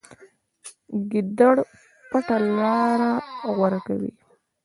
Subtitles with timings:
[1.11, 1.55] ګیدړ
[2.09, 3.11] پټه لاره
[3.55, 4.11] غوره کوي.